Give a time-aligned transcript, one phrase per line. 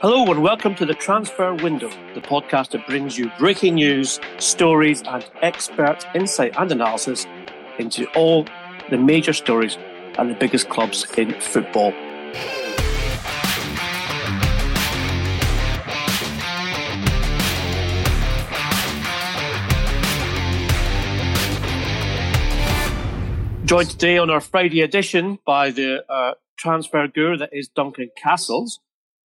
[0.00, 5.02] Hello and welcome to the Transfer Window, the podcast that brings you breaking news, stories
[5.02, 7.26] and expert insight and analysis
[7.78, 8.44] into all
[8.90, 9.78] the major stories
[10.18, 11.92] and the biggest clubs in football.
[23.64, 28.80] Joined today on our Friday edition by the uh, transfer guru that is Duncan Castles,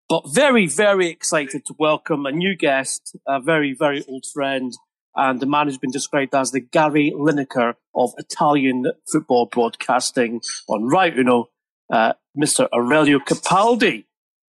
[0.08, 4.72] but very, very excited to welcome a new guest, a very, very old friend,
[5.16, 10.84] and the man who's been described as the Gary Lineker of Italian football broadcasting on
[10.84, 11.48] Rai Uno,
[11.92, 12.68] uh, Mr.
[12.72, 14.04] Aurelio Capaldi.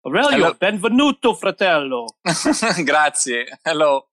[0.06, 0.54] Aurelio, Hello.
[0.54, 2.08] benvenuto, fratello.
[2.86, 3.46] Grazie.
[3.66, 4.06] Hello.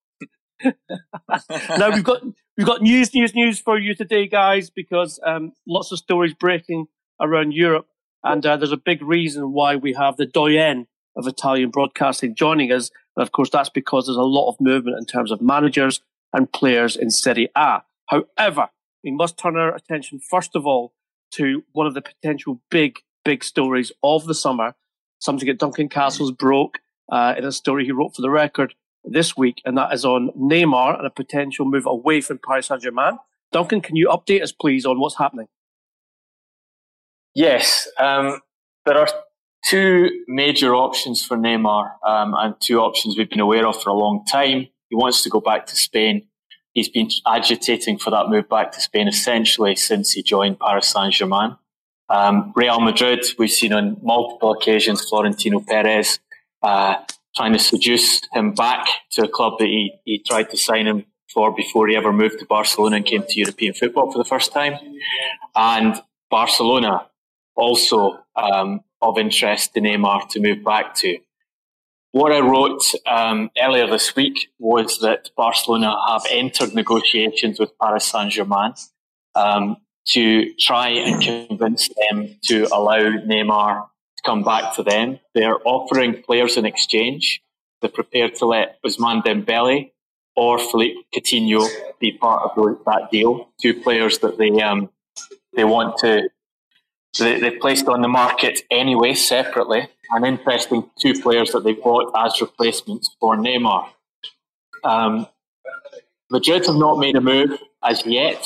[1.76, 2.22] now we've got
[2.56, 6.86] we've got news, news, news for you today, guys, because um, lots of stories breaking
[7.20, 7.86] around Europe,
[8.22, 10.86] and uh, there's a big reason why we have the doyen
[11.16, 14.98] of Italian broadcasting joining us, and of course that's because there's a lot of movement
[14.98, 16.00] in terms of managers
[16.32, 17.82] and players in Serie A.
[18.06, 18.68] However,
[19.02, 20.92] we must turn our attention first of all
[21.32, 24.74] to one of the potential big, big stories of the summer,
[25.18, 29.36] something that Duncan Castles broke uh, in a story he wrote for the record this
[29.36, 33.18] week, and that is on Neymar and a potential move away from Paris Saint Germain.
[33.52, 35.46] Duncan, can you update us, please, on what's happening?
[37.34, 38.40] Yes, um,
[38.86, 39.08] there are
[39.68, 43.94] two major options for Neymar, um, and two options we've been aware of for a
[43.94, 44.68] long time.
[44.88, 46.26] He wants to go back to Spain.
[46.72, 51.14] He's been agitating for that move back to Spain essentially since he joined Paris Saint
[51.14, 51.56] Germain.
[52.08, 56.18] Um, Real Madrid, we've seen on multiple occasions Florentino Perez
[56.62, 56.96] uh,
[57.34, 61.04] trying to seduce him back to a club that he, he tried to sign him
[61.32, 64.52] for before he ever moved to Barcelona and came to European football for the first
[64.52, 64.74] time.
[65.54, 66.00] And
[66.30, 67.06] Barcelona
[67.56, 71.18] also um, of interest to Neymar to move back to.
[72.12, 78.04] What I wrote um, earlier this week was that Barcelona have entered negotiations with Paris
[78.04, 78.74] Saint Germain
[79.34, 79.76] um,
[80.08, 85.18] to try and convince them to allow Neymar to come back to them.
[85.34, 87.42] They're offering players in exchange.
[87.80, 89.90] They're prepared to let Ousmane Dembele
[90.36, 93.48] or Philippe Coutinho be part of that deal.
[93.60, 94.88] Two players that they um,
[95.56, 96.28] they want to
[97.18, 99.88] they, they placed on the market anyway separately.
[100.10, 103.88] An interesting two players that they bought as replacements for Neymar.
[104.82, 105.26] Um,
[106.30, 108.44] Madrid have not made a move as yet,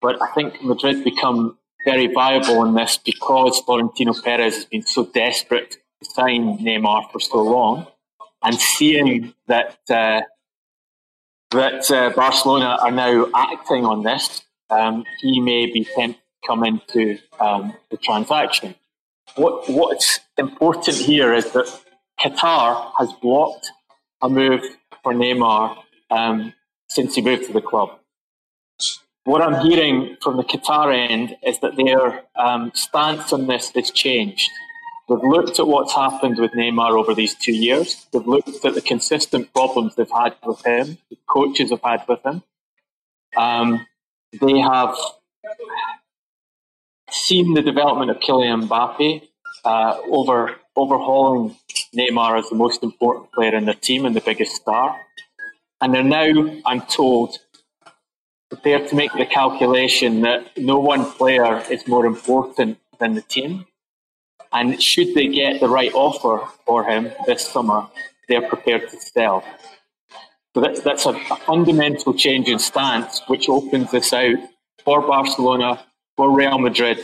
[0.00, 5.06] but I think Madrid become very viable in this because Florentino Perez has been so
[5.06, 7.86] desperate to sign Neymar for so long,
[8.42, 10.22] and seeing that uh,
[11.50, 17.18] that uh, Barcelona are now acting on this, um, he may be tempted come into
[17.40, 18.74] um, the transaction.
[19.36, 21.66] What what's important here is that
[22.20, 23.70] Qatar has blocked
[24.22, 24.62] a move
[25.02, 25.76] for Neymar
[26.10, 26.52] um,
[26.88, 27.98] since he moved to the club.
[29.24, 33.90] What I'm hearing from the Qatar end is that their um, stance on this has
[33.90, 34.50] changed.
[35.08, 38.06] They've looked at what's happened with Neymar over these two years.
[38.12, 42.24] They've looked at the consistent problems they've had with him, the coaches have had with
[42.24, 42.42] him.
[43.36, 43.86] Um,
[44.40, 44.96] they have
[47.14, 49.22] seen the development of Kylian Mbappe
[49.64, 51.56] uh, over overhauling
[51.94, 54.96] Neymar as the most important player in their team and the biggest star.
[55.80, 57.38] And they're now, I'm told,
[58.48, 63.66] prepared to make the calculation that no one player is more important than the team.
[64.52, 67.86] And should they get the right offer for him this summer,
[68.28, 69.44] they're prepared to sell.
[70.54, 74.36] So that's, that's a, a fundamental change in stance, which opens this out
[74.84, 75.84] for Barcelona,
[76.16, 76.98] for Real Madrid,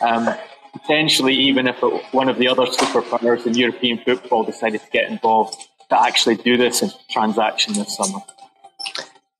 [0.00, 0.28] um,
[0.72, 5.10] potentially even if it, one of the other superpowers in European football decided to get
[5.10, 5.56] involved
[5.90, 8.18] to actually do this in transaction this summer.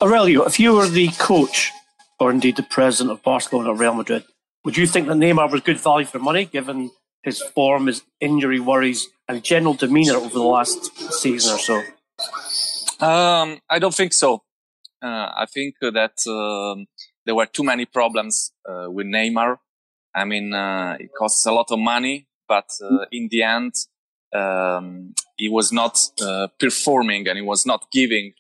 [0.03, 1.73] Aurelio, if you were the coach
[2.21, 4.25] or indeed the president of Barcelona or Real Madrid,
[4.65, 6.91] would you think that Neymar was good value for money given
[7.23, 11.77] his form, his injury worries, and general demeanour over the last season or so?
[13.05, 14.43] Um, I don't think so.
[15.03, 16.87] Uh, I think that um,
[17.27, 19.59] there were too many problems uh, with Neymar.
[20.15, 23.75] I mean, uh, it costs a lot of money, but uh, in the end,
[24.35, 28.33] um, he was not uh, performing and he was not giving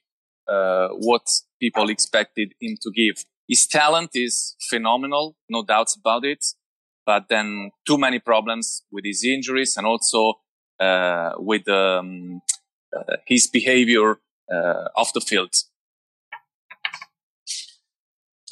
[0.48, 1.28] uh, what
[1.60, 3.24] people expected him to give.
[3.48, 6.44] His talent is phenomenal, no doubts about it.
[7.04, 10.34] But then too many problems with his injuries and also
[10.80, 12.42] uh, with um,
[13.26, 14.18] his behavior
[14.96, 15.54] off the field.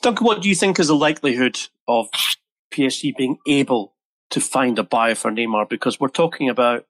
[0.04, 1.58] Duncan, what do you think is the likelihood
[1.88, 2.10] of
[2.70, 3.94] PSG being able
[4.28, 5.66] to find a buyer for Neymar?
[5.66, 6.84] Because we're talking about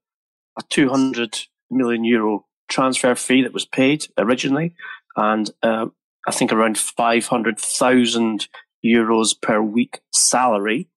[0.58, 1.38] a 200
[1.70, 4.74] million euro transfer fee that was paid originally,
[5.14, 5.86] and uh,
[6.26, 8.48] I think around 500,000
[8.84, 10.88] euros per week salary.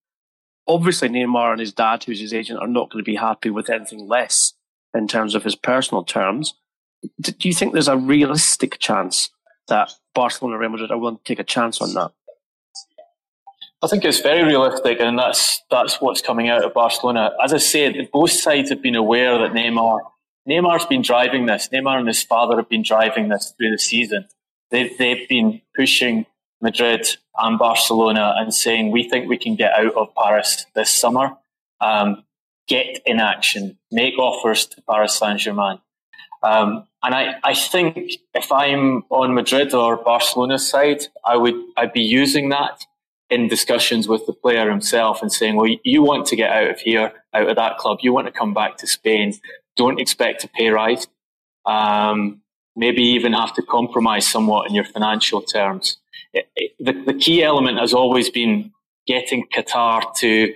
[0.68, 3.70] Obviously, Neymar and his dad, who's his agent, are not going to be happy with
[3.70, 4.54] anything less
[4.92, 6.56] in terms of his personal terms.
[7.22, 9.30] Do you think there's a realistic chance
[9.68, 12.12] that Barcelona and Real Madrid are willing to take a chance on that?
[13.82, 17.32] I think it's very realistic, and that's that's what's coming out of Barcelona.
[17.44, 20.00] As I said, both sides have been aware that Neymar
[20.48, 21.70] Neymar's been driving this.
[21.70, 24.28] Neymar and his father have been driving this through the season.
[24.72, 26.26] They've they've been pushing
[26.62, 31.38] Madrid and Barcelona and saying we think we can get out of Paris this summer.
[31.80, 32.24] Um,
[32.68, 35.80] get in action, make offers to Paris Saint Germain.
[36.44, 41.94] Um, and I, I think if I'm on Madrid or Barcelona's side, I would I'd
[41.94, 42.86] be using that
[43.30, 46.80] in discussions with the player himself and saying, well, you want to get out of
[46.80, 48.00] here, out of that club.
[48.02, 49.34] You want to come back to Spain.
[49.76, 51.08] Don't expect a pay rise.
[51.66, 52.42] Um,
[52.76, 55.98] maybe even have to compromise somewhat in your financial terms.
[56.34, 58.72] It, it, the, the key element has always been
[59.06, 60.54] getting Qatar to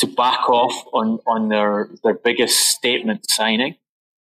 [0.00, 3.76] to back off on, on their, their biggest statement signing,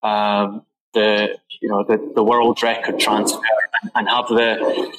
[0.03, 0.63] um,
[0.97, 3.39] the you know the, the world record transfer,
[3.95, 4.93] and, have the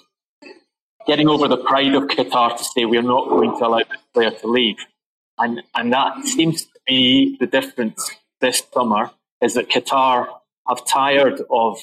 [1.07, 4.31] getting over the pride of Qatar to say we're not going to allow this player
[4.31, 4.77] to leave.
[5.39, 8.11] And, and that seems to be the difference
[8.41, 9.11] this summer
[9.41, 10.27] is that Qatar
[10.67, 11.79] have tired of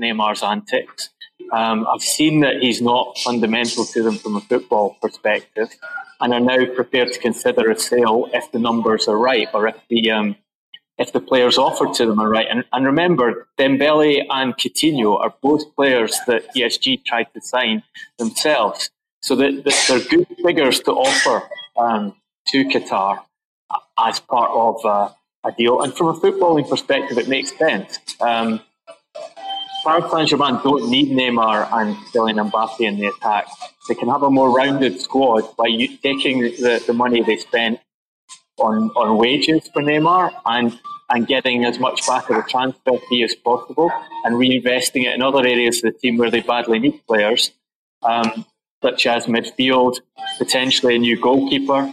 [0.00, 1.10] Neymar's antics.
[1.52, 5.68] Um, I've seen that he's not fundamental to them from a football perspective
[6.20, 9.76] and are now prepared to consider a sale if the numbers are right or if
[9.88, 10.36] the um,
[10.98, 12.46] if the players offered to them are right.
[12.48, 17.82] And, and remember, Dembele and Coutinho are both players that PSG tried to sign
[18.18, 18.90] themselves.
[19.22, 22.14] So that, that they're good figures to offer um,
[22.48, 23.20] to Qatar
[23.98, 25.08] as part of uh,
[25.44, 25.80] a deal.
[25.82, 27.98] And from a footballing perspective, it makes sense.
[28.20, 28.60] Um,
[29.84, 33.46] Paris Saint-Germain don't need Neymar and Kylian Mbappe in the attack.
[33.88, 35.68] They can have a more rounded squad by
[36.02, 37.80] taking the, the money they spent
[38.58, 40.78] on, on wages for Neymar and,
[41.10, 43.90] and getting as much back of the transfer fee as possible
[44.24, 47.52] and reinvesting it in other areas of the team where they badly need players,
[48.02, 48.44] um,
[48.82, 50.00] such as midfield,
[50.38, 51.92] potentially a new goalkeeper.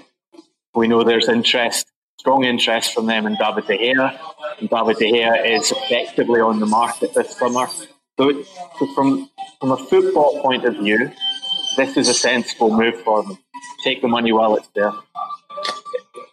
[0.73, 1.87] We know there's interest,
[2.19, 4.19] strong interest from them in David De Gea.
[4.59, 7.67] And David De Gea is effectively on the market this summer.
[8.19, 8.43] So,
[8.77, 9.29] so from,
[9.59, 11.11] from a football point of view,
[11.77, 13.37] this is a sensible move for them.
[13.83, 14.91] Take the money while it's there.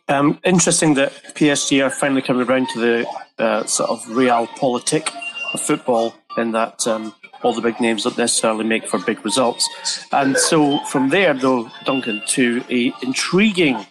[0.09, 3.07] Um, interesting that PSG are finally coming around to the
[3.39, 5.15] uh, sort of realpolitik
[5.53, 9.69] of football, in that um, all the big names don't necessarily make for big results.
[10.13, 13.87] And so from there, though, Duncan, to a intriguing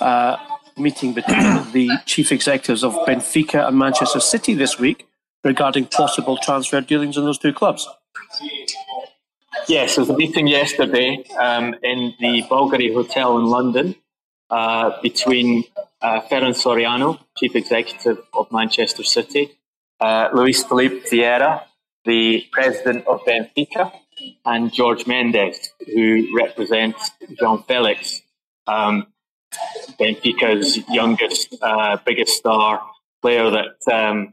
[0.00, 0.36] uh,
[0.76, 1.38] meeting between
[1.72, 5.06] the chief executives of Benfica and Manchester City this week
[5.44, 7.88] regarding possible transfer dealings in those two clubs.
[9.68, 13.94] Yes, there was a meeting yesterday um, in the Bulgari Hotel in London
[14.50, 15.64] uh, between
[16.02, 19.52] uh, Ferran Soriano, Chief Executive of Manchester City,
[20.00, 21.62] uh, Luis Felipe Vieira,
[22.04, 23.92] the President of Benfica,
[24.44, 28.22] and Jorge Mendes, who represents João Felix,
[28.66, 29.06] um,
[29.98, 32.82] Benfica's youngest, uh, biggest star
[33.22, 34.32] player that um,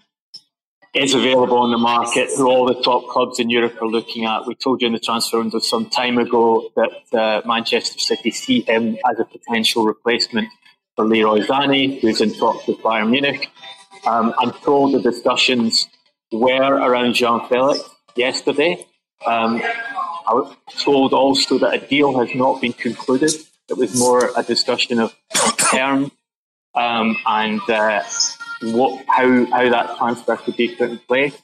[0.98, 4.46] is available on the market, who all the top clubs in Europe are looking at.
[4.46, 8.62] We told you in the transfer window some time ago that uh, Manchester City see
[8.62, 10.48] him as a potential replacement
[10.96, 13.50] for Leroy Sané, who's in talks with Bayern Munich.
[14.06, 15.88] Um, I'm told the discussions
[16.32, 17.80] were around João Felix
[18.16, 18.86] yesterday.
[19.25, 19.62] Um,
[20.27, 23.32] I was told also that a deal has not been concluded.
[23.70, 26.12] It was more a discussion of, of terms
[26.75, 28.04] um, and uh,
[28.62, 31.38] what how how that transfer could be put in place.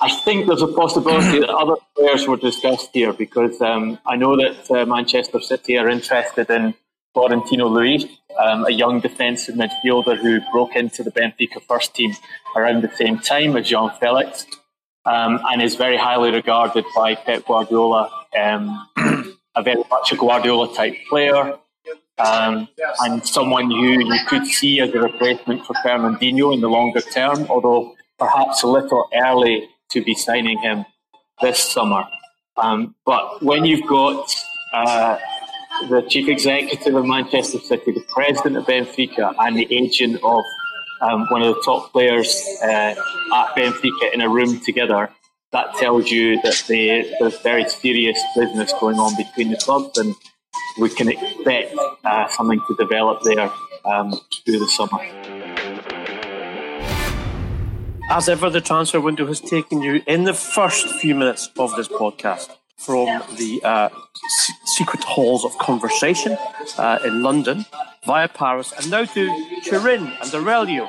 [0.00, 4.36] I think there's a possibility that other players were discussed here because um, I know
[4.36, 6.74] that uh, Manchester City are interested in
[7.14, 8.04] Florentino Luis,
[8.38, 12.12] um, a young defensive midfielder who broke into the Benfica first team
[12.54, 14.46] around the same time as João Felix
[15.04, 18.86] um, and is very highly regarded by Pep Guardiola, um,
[19.56, 21.58] a very much a Guardiola type player
[22.18, 22.68] um,
[23.00, 27.46] and someone who you could see as a replacement for Fernandinho in the longer term,
[27.48, 30.84] although perhaps a little early to be signing him
[31.40, 32.04] this summer.
[32.56, 34.28] Um, but when you've got
[34.74, 35.16] uh,
[35.88, 40.42] the chief executive of Manchester City, the president of Benfica, and the agent of
[41.00, 42.94] um, one of the top players uh,
[43.36, 45.10] at Benfica in a room together,
[45.52, 50.14] that tells you that they, there's very serious business going on between the clubs, and
[50.78, 53.50] we can expect uh, something to develop there
[53.84, 54.12] um,
[54.44, 55.00] through the summer.
[58.10, 61.88] As ever, the transfer window has taken you in the first few minutes of this
[61.88, 63.88] podcast from the uh,
[64.64, 66.38] secret halls of conversation
[66.78, 67.66] uh, in London
[68.06, 70.88] via Paris and now to Turin and Aurelio.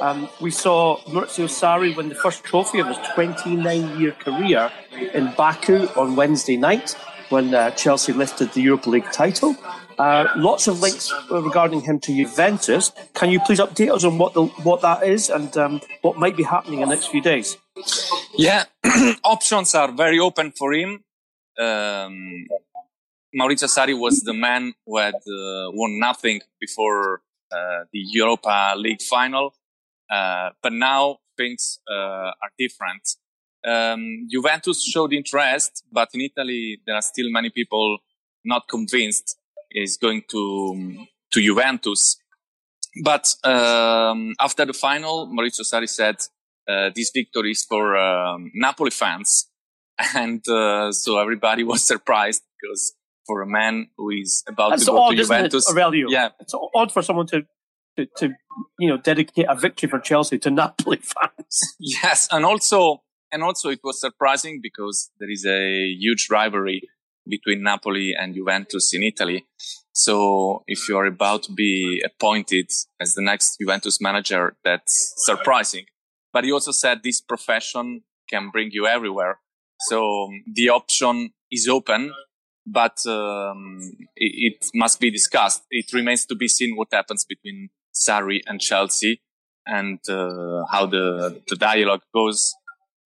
[0.00, 4.72] Um, we saw Maurizio Sarri win the first trophy of his 29 year career
[5.14, 6.96] in Baku on Wednesday night
[7.30, 9.56] when uh, Chelsea lifted the Europa League title.
[9.98, 12.92] Uh, lots of links regarding him to Juventus.
[13.14, 16.36] Can you please update us on what the, what that is and um, what might
[16.36, 17.56] be happening in the next few days?
[18.36, 18.64] Yeah,
[19.24, 21.04] options are very open for him
[21.58, 22.46] um,
[23.34, 27.20] Maurizio Sarri was the man who had uh, won nothing before
[27.52, 29.54] uh, the Europa League final,
[30.10, 33.16] uh, but now things uh, are different.
[33.66, 37.98] Um, Juventus showed interest, but in Italy there are still many people
[38.44, 39.36] not convinced
[39.70, 42.18] he's going to to Juventus.
[43.02, 46.16] But um, after the final, Maurizio Sarri said,
[46.68, 49.48] uh, "This victory is for um, Napoli fans."
[50.14, 52.94] and uh, so everybody was surprised because
[53.26, 56.08] for a man who is about That's to go odd, to Juventus, it, Aurelio?
[56.10, 57.42] yeah, it's odd for someone to,
[57.96, 58.30] to, to
[58.78, 61.76] you know dedicate a victory for Chelsea to Napoli fans.
[61.80, 63.02] yes, and also
[63.32, 66.82] and also it was surprising because there is a huge rivalry
[67.28, 69.46] between Napoli and Juventus in Italy.
[69.92, 75.86] So if you are about to be appointed as the next Juventus manager, that's surprising.
[76.32, 79.40] But he also said this profession can bring you everywhere.
[79.80, 82.12] So um, the option is open,
[82.66, 83.80] but um,
[84.16, 85.62] it, it, must be discussed.
[85.70, 89.20] It remains to be seen what happens between Sarri and Chelsea
[89.66, 92.54] and uh, how the, the dialogue goes.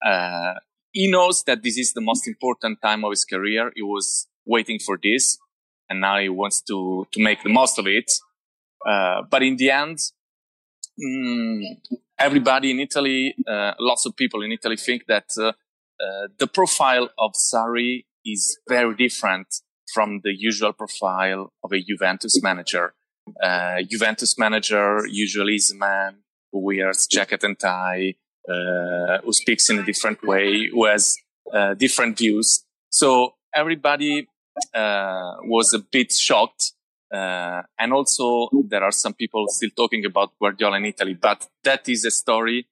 [0.05, 0.55] Uh,
[0.93, 3.73] he knows that this is the most important time of his career.
[3.75, 5.39] He was waiting for this,
[5.89, 8.11] and now he wants to to make the most of it.
[8.87, 9.99] Uh, but in the end,
[10.99, 11.63] mm,
[12.19, 17.11] everybody in Italy, uh, lots of people in Italy think that uh, uh, the profile
[17.19, 19.49] of Sarri is very different
[19.93, 22.95] from the usual profile of a Juventus manager.
[23.43, 26.19] Uh, Juventus manager usually is a man
[26.53, 28.15] who wears jacket and tie,
[28.47, 31.17] who speaks in a different way, who has
[31.53, 32.65] uh, different views.
[32.91, 34.29] So everybody
[34.75, 36.73] uh, was a bit shocked.
[37.13, 42.05] and also there are some people still talking about Guardiola in Italy, but that is
[42.05, 42.67] a story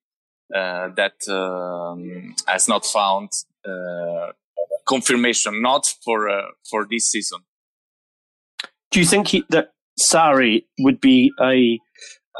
[0.55, 3.31] uh, that um, has not found
[3.67, 4.33] uh,
[4.87, 7.41] confirmation, not for uh, for this season.
[8.91, 11.79] Do you think he, that Sarri would be a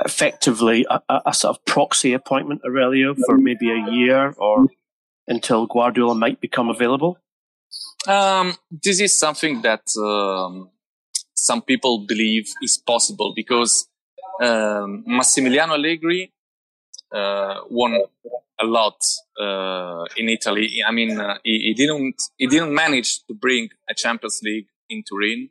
[0.05, 4.67] effectively a, a, sort of proxy appointment, Aurelio, for maybe a year or
[5.27, 7.19] until Guardiola might become available?
[8.07, 10.71] Um, this is something that um,
[11.35, 13.89] some people believe is possible because
[14.41, 16.33] um, Massimiliano Allegri
[17.13, 18.01] uh, won
[18.61, 18.97] a lot
[19.41, 20.83] uh, in Italy.
[20.87, 25.03] I mean, uh, he, he, didn't he didn't manage to bring a Champions League in
[25.09, 25.51] Turin,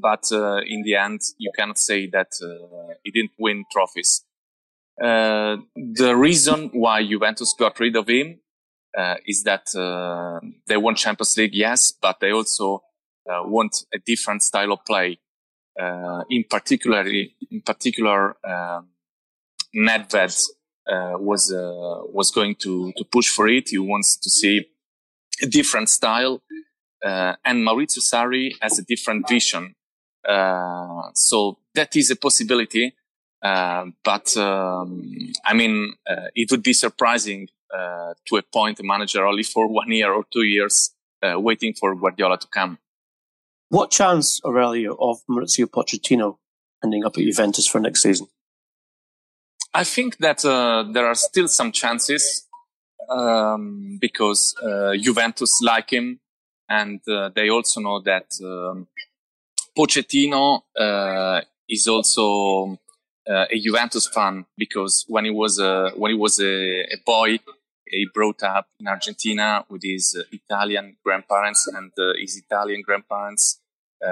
[0.00, 4.24] but uh, in the end, you cannot say that uh, he didn't win trophies.
[5.02, 8.40] Uh, the reason why Juventus got rid of him
[9.26, 9.66] is that
[10.66, 12.82] they won Champions League, yes, but they also
[13.26, 15.18] want a different style of play.
[16.30, 18.88] in particular, in particular, um,
[19.74, 20.48] Nedved
[20.88, 23.68] uh, was uh, was going to to push for it.
[23.68, 24.64] He wants to see
[25.42, 26.42] a different style,
[27.04, 29.74] uh, and Maurizio Sarri has a different vision.
[30.28, 32.94] Uh, so that is a possibility.
[33.40, 37.48] Uh, but um, I mean, uh, it would be surprising
[38.26, 40.90] to appoint a manager only for one year or two years,
[41.22, 42.78] waiting for Guardiola to come.
[43.70, 46.38] What chance, Aurelio, of Mauricio Pochettino
[46.82, 48.28] ending up at Juventus for next season?
[49.74, 52.46] I think that uh, there are still some chances
[53.10, 56.20] um, because uh, Juventus like him,
[56.68, 58.88] and uh, they also know that um,
[59.78, 62.78] Pochettino uh, is also
[63.30, 67.38] uh, a Juventus fan because when he was a, when he was a, a, boy,
[67.86, 73.60] he brought up in Argentina with his Italian grandparents, and his Italian grandparents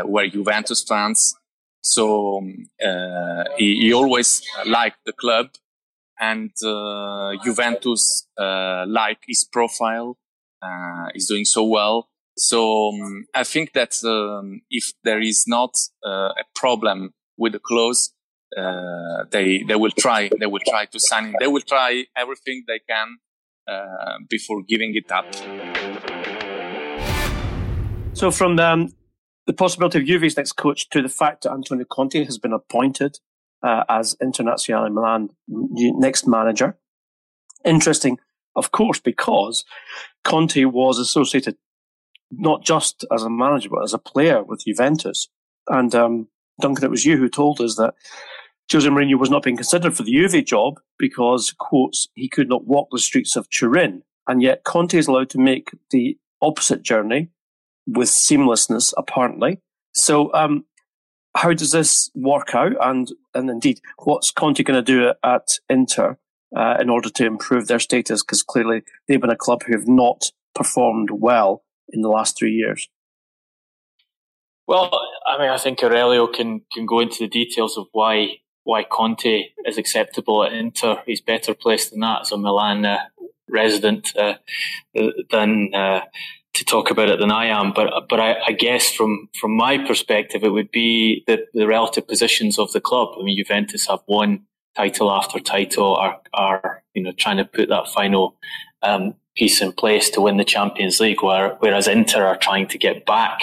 [0.04, 1.34] were Juventus fans.
[1.82, 2.38] So
[2.84, 5.50] uh, he, he, always liked the club,
[6.18, 10.18] and uh, Juventus uh, like his profile.
[10.62, 12.08] Uh, he's doing so well.
[12.38, 15.74] So um, I think that um, if there is not
[16.06, 18.12] uh, a problem with the clause,
[18.56, 21.34] uh, they they will try they will try to sign.
[21.40, 23.16] They will try everything they can
[23.66, 25.26] uh, before giving it up.
[28.14, 28.92] So from um,
[29.46, 33.18] the possibility of Juve's next coach to the fact that Antonio Conte has been appointed
[33.62, 36.76] uh, as Internazionale Milan next manager.
[37.64, 38.18] Interesting,
[38.54, 39.64] of course, because
[40.22, 41.56] Conte was associated
[42.30, 45.28] not just as a manager but as a player with Juventus.
[45.68, 46.28] And um,
[46.60, 47.94] Duncan, it was you who told us that
[48.72, 52.66] Jose Mourinho was not being considered for the Juve job because, quotes, he could not
[52.66, 54.02] walk the streets of Turin.
[54.26, 57.28] And yet Conte is allowed to make the opposite journey
[57.86, 59.60] with seamlessness, apparently.
[59.92, 60.64] So, um,
[61.36, 62.72] how does this work out?
[62.80, 66.18] And, and indeed, what's Conte going to do at Inter
[66.56, 68.24] uh, in order to improve their status?
[68.24, 72.52] Because clearly they've been a club who have not performed well in the last three
[72.52, 72.88] years.
[74.66, 74.90] Well,
[75.26, 79.44] I mean, I think Aurelio can, can go into the details of why why Conte
[79.64, 81.00] is acceptable at Inter.
[81.06, 82.98] He's better placed than that as a Milan uh,
[83.48, 84.34] resident uh,
[85.30, 86.00] than uh,
[86.54, 87.72] to talk about it than I am.
[87.72, 92.08] But but I, I, guess from from my perspective, it would be the, the relative
[92.08, 93.10] positions of the club.
[93.18, 97.68] I mean, Juventus have won title after title, are are you know trying to put
[97.68, 98.36] that final
[98.82, 102.78] um, piece in place to win the Champions League, where, whereas Inter are trying to
[102.78, 103.40] get back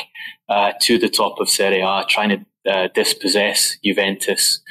[0.49, 4.61] uh, to the top of Serie A, trying to uh, dispossess Juventus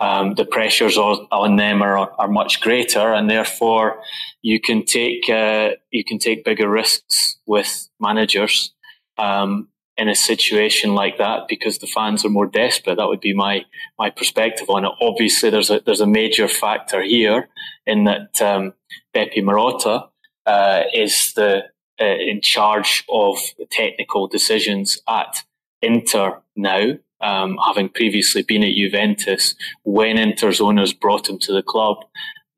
[0.00, 4.00] um, the pressures on them are, are much greater, and therefore
[4.40, 8.72] you can take uh, you can take bigger risks with managers
[9.18, 9.68] um,
[9.98, 12.96] in a situation like that because the fans are more desperate.
[12.96, 13.66] That would be my
[13.98, 14.92] my perspective on it.
[15.02, 17.50] Obviously, there's a there's a major factor here
[17.86, 18.72] in that um,
[19.14, 20.08] Beppe Marotta
[20.50, 21.64] uh, is the
[22.00, 23.36] uh, in charge of
[23.70, 25.42] technical decisions at
[25.82, 31.62] Inter now um, having previously been at Juventus, when Inter's owners brought him to the
[31.62, 31.98] club,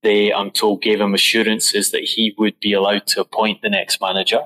[0.03, 4.01] they, I'm told, gave him assurances that he would be allowed to appoint the next
[4.01, 4.41] manager.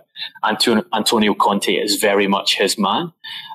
[0.44, 3.12] Antonio Conte is very much his man.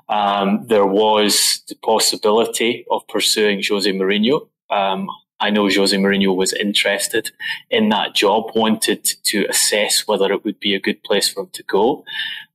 [0.09, 4.47] Um, there was the possibility of pursuing Jose Mourinho.
[4.69, 5.07] Um,
[5.41, 7.31] I know Jose Mourinho was interested
[7.69, 11.49] in that job, wanted to assess whether it would be a good place for him
[11.53, 12.05] to go,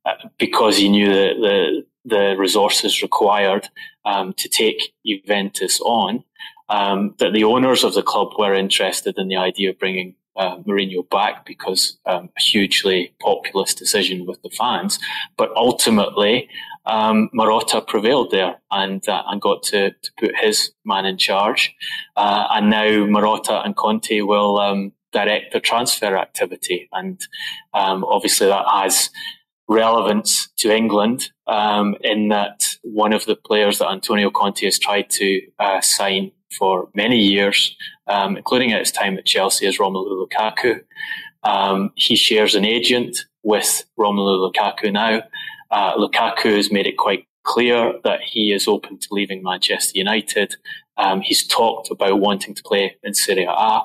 [0.07, 3.68] uh, because he knew that the the resources required
[4.05, 6.22] um, to take Juventus on,
[6.68, 10.59] um, that the owners of the club were interested in the idea of bringing uh,
[10.59, 14.99] Mourinho back because um, a hugely populist decision with the fans.
[15.37, 16.49] But ultimately,
[16.87, 21.75] um, Marotta prevailed there and uh, and got to, to put his man in charge.
[22.16, 27.20] Uh, and now Marotta and Conte will um, direct the transfer activity, and
[27.75, 29.11] um, obviously that has
[29.68, 35.11] relevance to England um, in that one of the players that Antonio Conte has tried
[35.11, 40.27] to uh, sign for many years, um, including at his time at Chelsea, is Romelu
[40.27, 40.81] Lukaku.
[41.42, 45.22] Um, he shares an agent with Romelu Lukaku now.
[45.70, 50.57] Uh, Lukaku has made it quite clear that he is open to leaving Manchester United.
[50.98, 53.81] Um, he's talked about wanting to play in Serie A.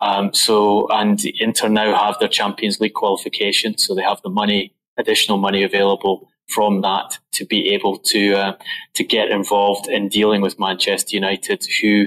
[0.00, 4.74] Um, so, and Inter now have their Champions League qualification, so they have the money
[4.98, 8.56] additional money available from that to be able to uh,
[8.94, 12.06] to get involved in dealing with Manchester United, who,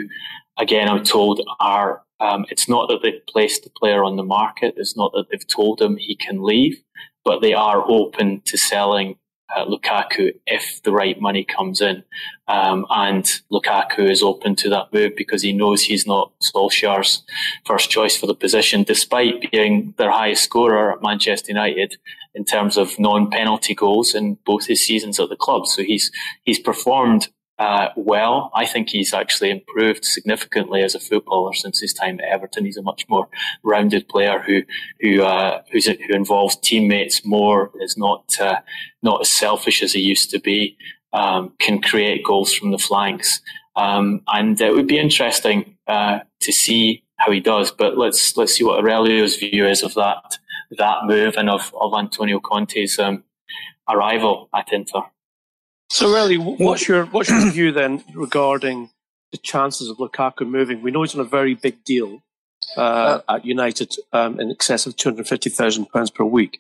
[0.58, 2.04] again, I'm told are.
[2.22, 4.74] Um, it's not that they've placed the player on the market.
[4.76, 6.82] It's not that they've told him he can leave,
[7.30, 9.16] but they are open to selling
[9.56, 12.04] uh, Lukaku if the right money comes in.
[12.48, 17.22] Um, and Lukaku is open to that move because he knows he's not Solskjaer's
[17.68, 21.98] first choice for the position, despite being their highest scorer at Manchester United
[22.34, 25.68] in terms of non-penalty goals in both his seasons at the club.
[25.68, 26.12] So he's
[26.46, 27.28] he's performed
[27.60, 28.52] uh, well.
[28.56, 32.66] I think he's actually improved significantly as a footballer since his time at Everton.
[32.66, 33.28] He's a much more
[33.64, 34.64] rounded player who
[35.02, 37.72] who uh, who involves teammates more.
[37.82, 38.60] Is not uh,
[39.04, 40.78] not as selfish as he used to be.
[41.12, 43.42] Um, can create goals from the flanks,
[43.76, 47.72] um, and it would be interesting uh, to see how he does.
[47.72, 50.38] But let's let's see what Aurelio's view is of that
[50.78, 53.24] that move and of of Antonio Conte's um,
[53.90, 55.02] arrival at Inter.
[55.90, 58.92] So, Aurelio, what's your what's your view then regarding
[59.32, 60.82] the chances of Lukaku moving?
[60.82, 62.22] We know he's on a very big deal
[62.78, 66.60] uh, uh, at United, um, in excess of two hundred fifty thousand pounds per week.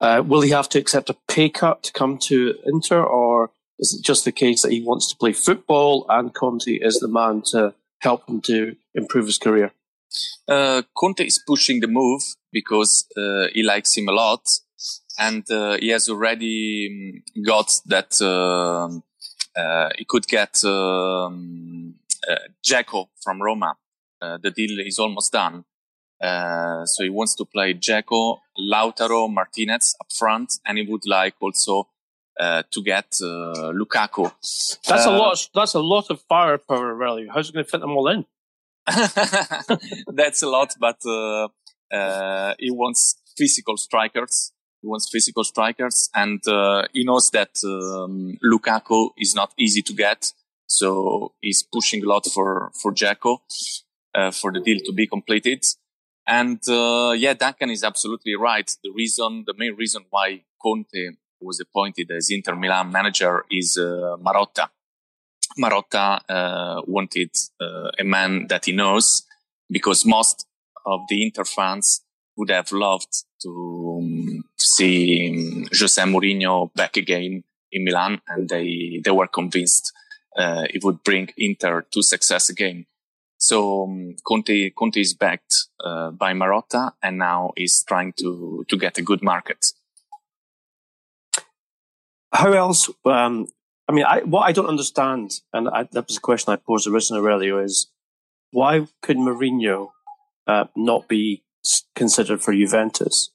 [0.00, 3.94] Uh, will he have to accept a pay cut to come to Inter, or Is
[3.94, 7.42] it just the case that he wants to play football and Conte is the man
[7.52, 9.72] to help him to improve his career?
[10.48, 14.48] Uh, Conte is pushing the move because uh, he likes him a lot,
[15.18, 19.02] and uh, he has already um, got that um,
[19.56, 21.96] uh, he could get um,
[22.28, 23.74] uh, from Roma.
[24.20, 25.64] Uh, the deal is almost done.
[26.20, 31.34] Uh, so he wants to play Dzeko, Lautaro, Martinez up front, and he would like
[31.40, 31.88] also
[32.40, 34.32] uh, to get uh, Lukaku.
[34.86, 35.48] That's a lot.
[35.54, 37.28] That's a lot of firepower, really.
[37.32, 38.24] How's he going to fit them all in?
[40.06, 41.48] That's a lot, but uh,
[41.92, 44.52] uh, he wants physical strikers.
[44.80, 46.40] He wants physical strikers, and
[46.92, 50.32] he knows that um, Lukaku is not easy to get.
[50.66, 53.38] So he's pushing a lot for for Dzeko
[54.32, 55.64] for the deal to be completed.
[56.28, 58.70] And uh, yeah, Duncan is absolutely right.
[58.84, 64.16] The reason, the main reason why Conte was appointed as Inter Milan manager is uh,
[64.20, 64.68] Marotta.
[65.58, 69.26] Marotta uh, wanted uh, a man that he knows
[69.70, 70.46] because most
[70.84, 72.04] of the Inter fans
[72.36, 78.48] would have loved to, um, to see um, Jose Mourinho back again in Milan, and
[78.48, 79.92] they they were convinced
[80.36, 82.86] uh, it would bring Inter to success again.
[83.38, 88.76] So um, Conte, Conte is backed uh, by Marotta and now is trying to, to
[88.76, 89.64] get a good market.
[92.32, 92.90] How else?
[93.04, 93.46] Um,
[93.88, 96.86] I mean, I, what I don't understand, and I, that was a question I posed
[96.86, 97.90] originally earlier, is
[98.50, 99.90] why could Mourinho
[100.46, 101.42] uh, not be
[101.94, 103.30] considered for Juventus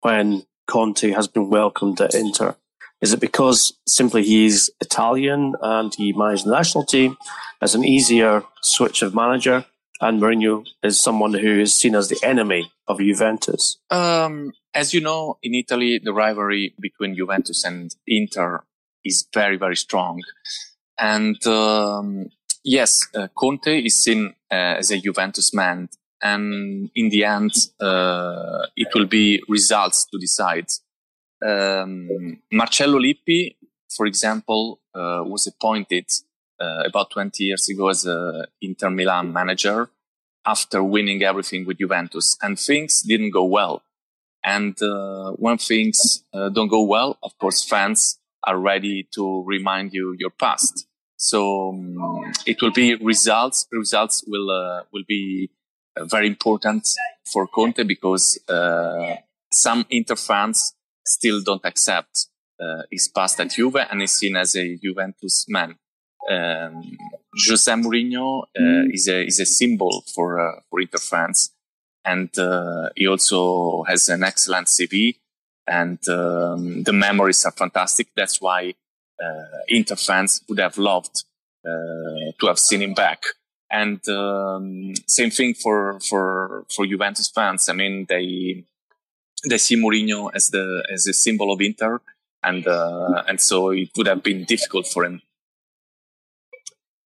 [0.00, 2.56] when Conte has been welcomed at Inter?
[3.00, 7.16] Is it because simply he's Italian and he managed the national team
[7.60, 9.64] as an easier switch of manager?
[10.00, 13.78] And Mourinho is someone who is seen as the enemy of Juventus.
[13.90, 18.64] Um, as you know, in Italy, the rivalry between Juventus and Inter
[19.04, 20.22] is very, very strong.
[20.98, 22.30] And um,
[22.64, 25.88] yes, uh, Conte is seen uh, as a Juventus man.
[26.22, 30.66] And in the end, uh, it will be results to decide
[31.44, 33.56] um, Marcello Lippi,
[33.94, 36.06] for example, uh, was appointed
[36.60, 39.90] uh, about 20 years ago as a Inter Milan manager
[40.46, 43.82] after winning everything with Juventus, and things didn't go well.
[44.44, 49.92] And uh, when things uh, don't go well, of course, fans are ready to remind
[49.92, 50.86] you your past.
[51.16, 53.68] So um, it will be results.
[53.70, 55.50] Results will uh, will be
[55.98, 56.88] very important
[57.32, 58.38] for Conte because
[59.52, 60.74] some Inter fans
[61.04, 62.26] still don't accept
[62.60, 65.76] uh, his past at Juve and is seen as a Juventus man.
[66.30, 66.96] Um,
[67.48, 68.94] Jose Mourinho uh, mm.
[68.94, 71.50] is a is a symbol for uh, for Inter fans,
[72.04, 75.16] and uh, he also has an excellent CV,
[75.66, 78.08] and um, the memories are fantastic.
[78.14, 78.74] That's why
[79.20, 81.24] uh, Inter fans would have loved
[81.66, 83.24] uh, to have seen him back.
[83.72, 87.70] And um, same thing for for for Juventus fans.
[87.70, 88.64] I mean, they
[89.48, 92.00] they see Mourinho as the as a symbol of Inter,
[92.42, 95.22] and uh, and so it would have been difficult for him.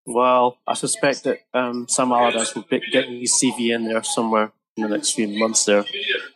[0.05, 4.51] Well, I suspect that um, Sam Allardyce will be getting his CV in there somewhere
[4.75, 5.63] in the next few months.
[5.65, 5.85] There,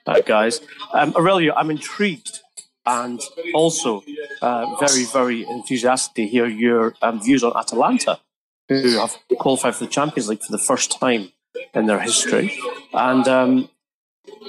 [0.08, 0.62] uh, guys.
[0.94, 2.40] Um, Aurelio, I'm intrigued
[2.86, 3.22] and
[3.54, 4.04] also
[4.42, 8.20] uh, very very enthusiastic to hear your um, views on Atalanta,
[8.80, 11.32] who have qualified for the Champions League for the first time
[11.74, 12.58] in their history,
[12.94, 13.70] and um,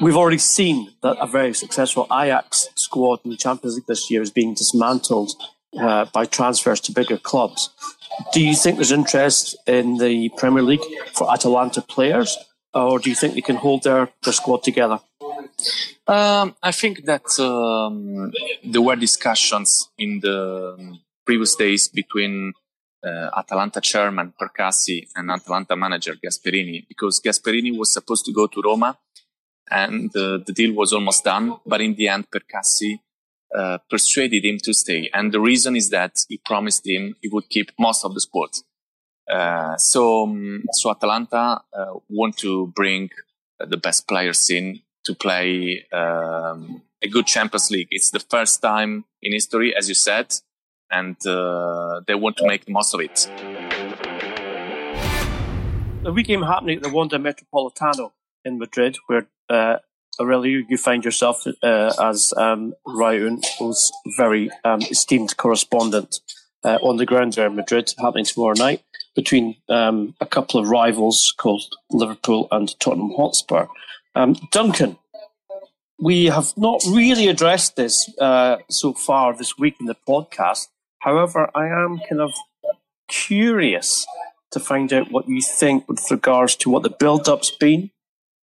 [0.01, 4.23] We've already seen that a very successful Ajax squad in the Champions League this year
[4.23, 5.33] is being dismantled
[5.79, 7.71] uh, by transfers to bigger clubs.
[8.33, 12.37] Do you think there's interest in the Premier League for Atalanta players,
[12.75, 15.01] or do you think they can hold their, their squad together?
[16.07, 18.33] Um, I think that um,
[18.65, 22.55] there were discussions in the previous days between
[23.05, 28.63] uh, Atalanta chairman Percassi and Atalanta manager Gasperini, because Gasperini was supposed to go to
[28.65, 28.99] Roma
[29.71, 31.57] and uh, the deal was almost done.
[31.67, 33.01] But in the end, Percassi
[33.55, 35.11] uh, persuaded him to stay.
[35.13, 38.51] And the reason is that he promised him he would keep most of the squad.
[39.31, 43.11] Uh, so, um, so Atalanta uh, want to bring
[43.59, 47.89] the best players in to play um, a good Champions League.
[47.91, 50.35] It's the first time in history, as you said,
[50.93, 53.29] and uh, they want to make the most of it.
[56.03, 58.13] The week game happening at the Wanda Metropolitano
[58.45, 59.79] in Madrid, where uh,
[60.21, 66.21] Aurelio, you find yourself uh, as um, Rai's very um, esteemed correspondent
[66.65, 68.83] uh, on the ground there in Madrid, happening tomorrow night
[69.15, 73.67] between um, a couple of rivals called Liverpool and Tottenham Hotspur.
[74.15, 74.99] Um, Duncan,
[75.99, 80.69] we have not really addressed this uh, so far this week in the podcast,
[81.03, 82.33] However, I am kind of
[83.09, 84.07] curious
[84.53, 87.91] to find out what you think with regards to what the build-up's been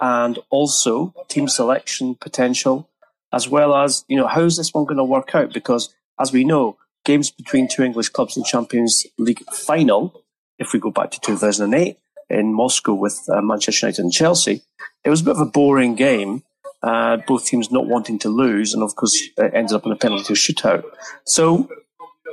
[0.01, 2.88] and also team selection potential,
[3.33, 5.53] as well as, you know, how's this one going to work out?
[5.53, 10.25] Because as we know, games between two English clubs in Champions League final,
[10.59, 11.97] if we go back to 2008
[12.31, 14.62] in Moscow with uh, Manchester United and Chelsea,
[15.05, 16.42] it was a bit of a boring game.
[16.83, 19.97] Uh, both teams not wanting to lose, and of course, it ended up in a
[19.97, 20.85] penalty shootout.
[21.25, 21.68] So,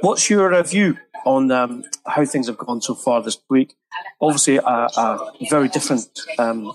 [0.01, 3.75] what's your uh, view on um, how things have gone so far this week.
[4.21, 6.71] Obviously, a, a very different um,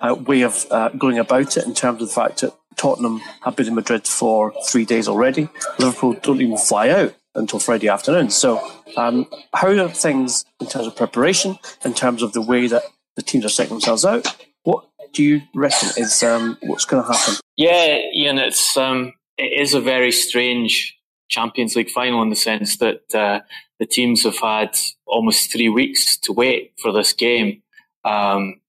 [0.00, 3.54] uh, way of uh, going about it in terms of the fact that Tottenham have
[3.54, 5.48] been in Madrid for three days already.
[5.78, 8.30] Liverpool don't even fly out until Friday afternoon.
[8.30, 12.82] So, um, how are things in terms of preparation, in terms of the way that
[13.16, 14.26] the teams are setting themselves out?
[14.64, 17.34] What do you reckon is um, what's going to happen?
[17.56, 20.96] Yeah, Ian, it's um, it is a very strange
[21.32, 23.40] Champions League final in the sense that uh,
[23.80, 27.62] the teams have had almost three weeks to wait for this game
[28.04, 28.60] um,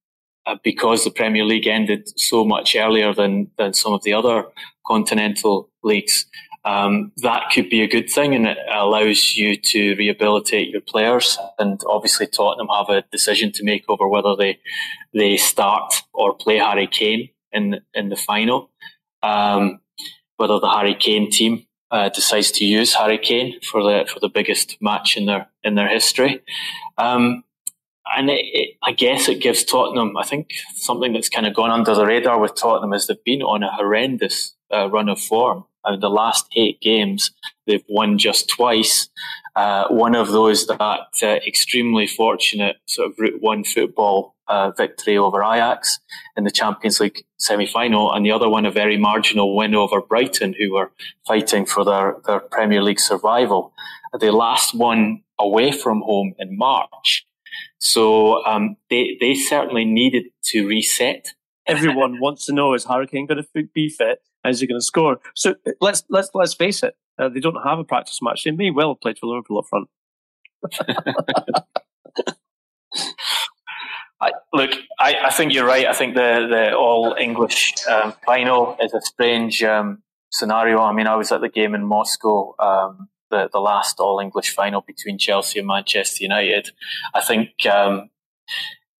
[0.45, 4.45] uh, because the Premier League ended so much earlier than, than some of the other
[4.87, 6.25] continental leagues.
[6.65, 11.37] Um, that could be a good thing and it allows you to rehabilitate your players.
[11.59, 14.59] And obviously Tottenham have a decision to make over whether they,
[15.13, 18.71] they start or play Harry Kane in, in the final.
[19.21, 19.81] Um,
[20.37, 24.27] whether the Harry Kane team uh, decides to use Harry Kane for the for the
[24.27, 26.41] biggest match in their in their history.
[26.97, 27.43] Um,
[28.17, 31.71] and it, it, I guess it gives Tottenham, I think, something that's kind of gone
[31.71, 35.65] under the radar with Tottenham is they've been on a horrendous uh, run of form.
[35.85, 37.31] I mean, the last eight games,
[37.67, 39.09] they've won just twice.
[39.55, 40.79] Uh, one of those that
[41.21, 45.99] uh, extremely fortunate sort of Route One football uh, victory over Ajax
[46.37, 50.53] in the Champions League semi-final, and the other one a very marginal win over Brighton,
[50.59, 50.91] who were
[51.27, 53.73] fighting for their, their Premier League survival.
[54.19, 57.25] They last won away from home in March,
[57.79, 61.29] so um, they they certainly needed to reset.
[61.67, 64.19] Everyone wants to know is Harry Kane going to be fit?
[64.45, 65.19] Is he going to score?
[65.33, 66.95] So let's let's let's face it.
[67.17, 68.43] Uh, they don't have a practice match.
[68.43, 69.89] They may well have played for Liverpool up front.
[74.23, 75.85] I, look, I, I, think you're right.
[75.85, 80.79] I think the, the all English um, final is a strange um, scenario.
[80.79, 84.55] I mean, I was at the game in Moscow, um, the, the last all English
[84.55, 86.69] final between Chelsea and Manchester United.
[87.13, 88.09] I think um,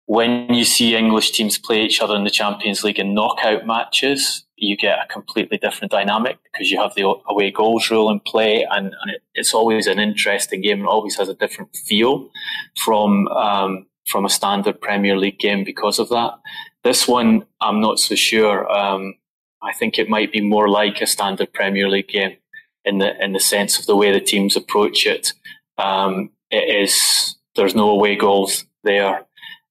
[0.04, 4.44] when you see English teams play each other in the Champions League in knockout matches,
[4.56, 8.66] you get a completely different dynamic because you have the away goals rule in play,
[8.70, 10.82] and, and it, it's always an interesting game.
[10.82, 12.28] It always has a different feel
[12.76, 16.38] from um, from a standard Premier League game because of that.
[16.82, 18.70] This one, I'm not so sure.
[18.70, 19.14] Um,
[19.62, 22.36] I think it might be more like a standard Premier League game
[22.84, 25.32] in the in the sense of the way the teams approach it.
[25.78, 29.24] Um, it is there's no away goals there.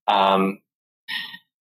[0.08, 0.60] Um,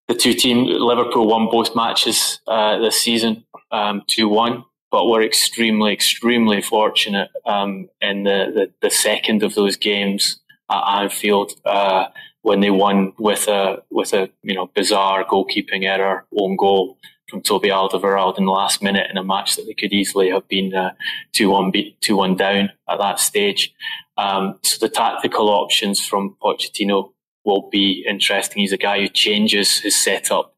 [0.09, 5.23] the two teams, Liverpool won both matches uh, this season, um, two one, but we're
[5.23, 11.53] extremely, extremely fortunate um, in the, the, the second of those games at Anfield.
[11.65, 12.07] Uh,
[12.43, 17.41] when they won with a with a you know bizarre goalkeeping error, own goal from
[17.41, 20.75] Toby Alderweireld in the last minute in a match that they could easily have been
[20.75, 20.93] uh,
[21.33, 23.73] two one beat two one down at that stage.
[24.19, 27.13] Um, so the tactical options from Pochettino
[27.45, 28.61] will be interesting.
[28.61, 30.55] He's a guy who changes his setup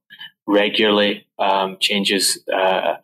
[0.47, 2.97] regularly, um, changes uh,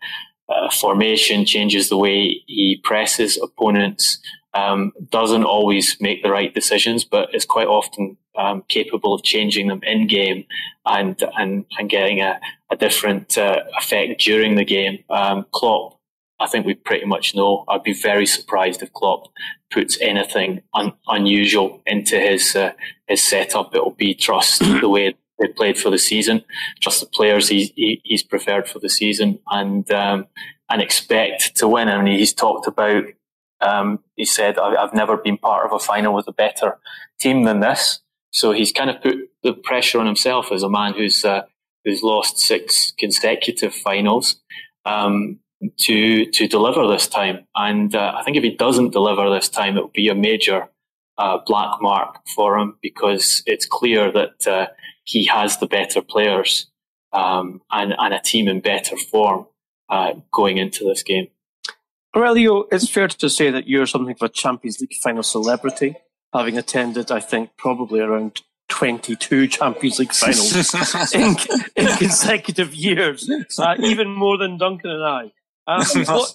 [0.48, 4.18] uh, formation, changes the way he presses opponents.
[4.52, 9.68] Um, doesn't always make the right decisions, but is quite often um, capable of changing
[9.68, 10.44] them in game
[10.86, 12.40] and and and getting a,
[12.70, 15.04] a different uh, effect during the game.
[15.10, 15.98] Um, Klopp,
[16.38, 17.64] I think we pretty much know.
[17.68, 19.28] I'd be very surprised if Klopp
[19.70, 22.72] puts anything un- unusual into his uh,
[23.08, 23.74] his setup.
[23.74, 26.44] It'll be trust the way they played for the season,
[26.80, 30.26] trust the players he, he, he's preferred for the season, and um,
[30.70, 31.88] and expect to win.
[31.88, 33.04] I mean, he's talked about.
[33.60, 36.78] Um, he said, "I've never been part of a final with a better
[37.18, 38.00] team than this."
[38.32, 41.42] So he's kind of put the pressure on himself as a man who's uh,
[41.84, 44.36] who's lost six consecutive finals
[44.84, 45.40] um,
[45.78, 47.46] to to deliver this time.
[47.54, 50.68] And uh, I think if he doesn't deliver this time, it will be a major
[51.18, 54.66] uh, black mark for him because it's clear that uh,
[55.04, 56.70] he has the better players
[57.12, 59.46] um, and and a team in better form
[59.88, 61.28] uh, going into this game.
[62.16, 65.96] Aurelio, it's fair to say that you're something of a Champions League final celebrity
[66.32, 71.36] having attended, I think, probably around 22 Champions League finals in,
[71.76, 75.32] in, consecutive years, uh, even more than Duncan and I.
[75.66, 76.34] Um, what,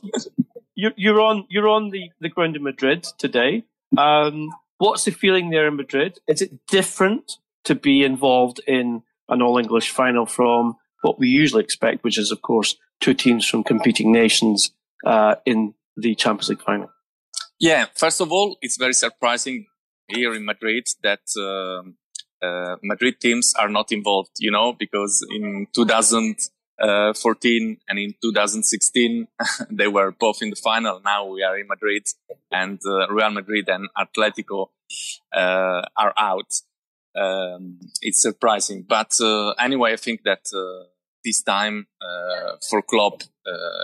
[0.76, 3.64] you're, you're, on you're on the, the ground in Madrid today.
[3.98, 6.20] Um, what's the feeling there in Madrid?
[6.28, 11.64] Is it different to be involved in an All English final from what we usually
[11.64, 14.72] expect, which is, of course, two teams from competing nations
[15.06, 16.92] uh, in the Champions League final?
[17.60, 19.68] Yeah, first of all, it's very surprising
[20.08, 21.98] here in Madrid that um,
[22.42, 29.28] uh, Madrid teams are not involved, you know, because in 2014 and in 2016,
[29.70, 31.02] they were both in the final.
[31.04, 32.08] Now we are in Madrid
[32.52, 34.68] and uh, Real Madrid and Atletico
[35.36, 36.54] uh, are out.
[37.16, 40.88] Um, it's surprising, but uh, anyway, I think that uh,
[41.24, 43.24] this time uh, for Klopp,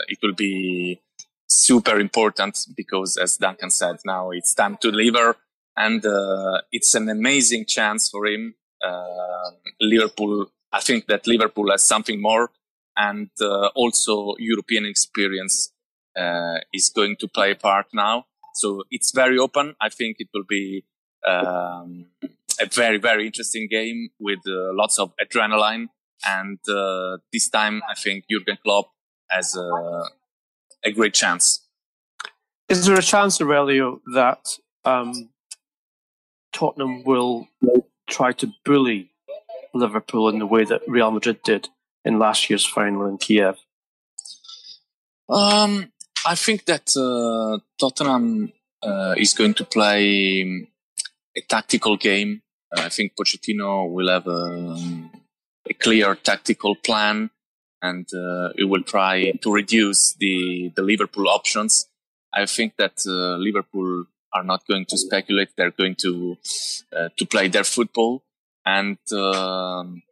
[0.09, 1.01] it will be
[1.47, 5.37] super important because, as Duncan said, now it's time to deliver
[5.75, 8.55] and uh, it's an amazing chance for him.
[8.83, 12.51] Uh, Liverpool, I think that Liverpool has something more,
[12.97, 15.71] and uh, also European experience
[16.17, 18.25] uh, is going to play a part now.
[18.53, 19.75] So it's very open.
[19.79, 20.83] I think it will be
[21.27, 22.07] um,
[22.59, 25.87] a very very interesting game with uh, lots of adrenaline,
[26.25, 28.91] and uh, this time I think Jurgen Klopp
[29.29, 30.03] has a,
[30.83, 31.67] a great chance.
[32.67, 34.47] Is there a chance, Aurelio, that
[34.85, 35.30] um,
[36.61, 37.47] Tottenham will
[38.07, 39.09] try to bully
[39.73, 41.69] Liverpool in the way that Real Madrid did
[42.05, 43.55] in last year's final in Kiev?
[45.27, 45.91] Um,
[46.23, 50.67] I think that uh, Tottenham uh, is going to play
[51.35, 52.43] a tactical game.
[52.71, 54.77] Uh, I think Pochettino will have a,
[55.67, 57.31] a clear tactical plan,
[57.81, 61.87] and uh, he will try to reduce the the Liverpool options.
[62.31, 65.49] I think that uh, Liverpool are not going to speculate.
[65.57, 66.37] They're going to
[66.95, 68.23] uh, to play their football,
[68.65, 70.03] and um,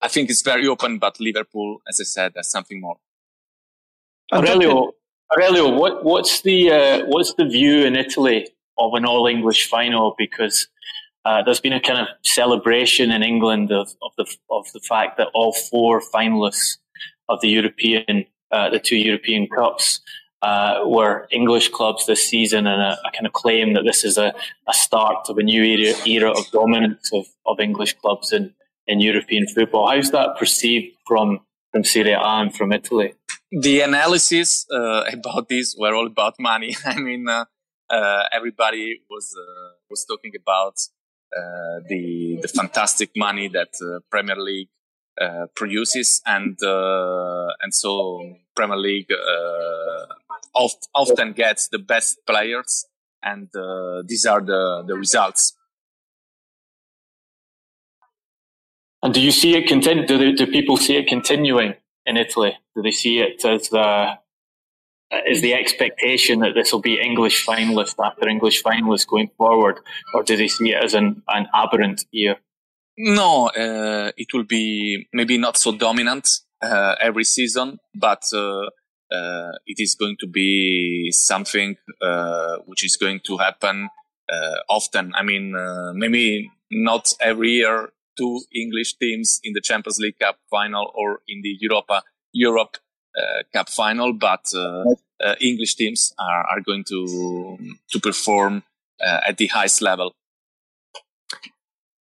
[0.00, 0.98] I think it's very open.
[0.98, 2.98] But Liverpool, as I said, has something more.
[4.32, 4.92] Aurelio,
[5.32, 8.48] Aurelio, what, what's the uh, what's the view in Italy
[8.78, 10.14] of an all English final?
[10.18, 10.68] Because
[11.24, 15.16] uh, there's been a kind of celebration in England of, of the of the fact
[15.18, 16.78] that all four finalists
[17.28, 20.00] of the European uh, the two European Cups
[20.44, 24.34] uh, were English clubs this season, and a, kind of claim that this is a,
[24.68, 28.52] a start of a new era, era of dominance of, of English clubs in,
[28.86, 29.88] in European football.
[29.90, 31.40] How's that perceived from
[31.72, 33.14] from Serie A and from Italy?
[33.50, 36.76] The analysis uh, about this were all about money.
[36.84, 37.46] I mean, uh,
[37.88, 40.76] uh everybody was uh, was talking about
[41.38, 43.72] uh, the the fantastic money that
[44.10, 44.68] Premier League
[45.56, 46.58] produces, and
[47.62, 47.90] and so
[48.54, 49.12] Premier League
[50.54, 52.86] oft, often gets the best players,
[53.22, 55.54] and uh, these are the, the results.
[59.02, 60.06] And do you see it continue?
[60.06, 61.74] Do, they, do people see it continuing
[62.06, 62.56] in Italy?
[62.74, 64.14] Do they see it as uh,
[65.26, 69.78] is the expectation that this will be English finalist after English finalist going forward,
[70.14, 72.36] or do they see it as an, an aberrant year?
[72.96, 76.28] No, uh, it will be maybe not so dominant
[76.62, 78.70] uh, every season, but uh,
[79.12, 83.88] uh, it is going to be something uh, which is going to happen
[84.32, 85.12] uh, often.
[85.14, 85.54] I mean,
[85.94, 91.42] maybe not every year two English teams in the Champions League Cup final or in
[91.42, 92.78] the Europa Europe
[93.52, 94.46] Cup final, but
[95.40, 97.58] English teams are, are going to
[97.90, 98.62] to perform
[99.00, 100.14] at the highest level.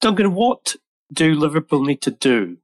[0.01, 0.75] Duncan, what
[1.11, 2.57] do Liverpool need to do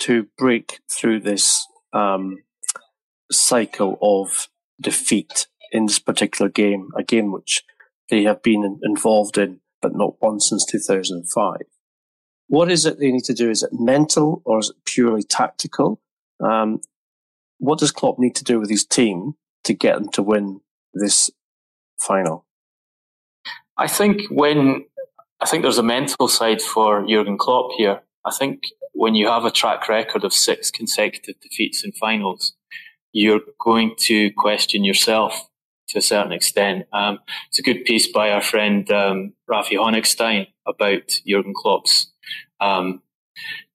[0.00, 2.38] to break through this um,
[3.30, 4.48] cycle of
[4.80, 7.62] defeat in this particular game, a game which
[8.08, 11.56] they have been involved in but not once since 2005.
[12.48, 13.50] What is it they need to do?
[13.50, 16.00] Is it mental or is it purely tactical?
[16.40, 16.80] Um,
[17.58, 20.60] what does Klopp need to do with his team to get them to win
[20.92, 21.30] this
[21.98, 22.46] final?
[23.76, 24.84] I think when
[25.40, 28.02] I think there's a mental side for Jurgen Klopp here.
[28.26, 32.54] I think when you have a track record of six consecutive defeats in finals,
[33.12, 35.48] you're going to question yourself
[35.88, 36.86] to a certain extent.
[36.92, 37.18] Um,
[37.48, 42.12] it's a good piece by our friend um, Rafi Honigstein about Jurgen Klopp's
[42.60, 43.02] um,